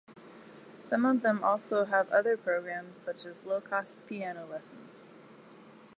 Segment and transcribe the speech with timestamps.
[0.79, 5.07] Some of them also have other programs, such as low cost piano lessons.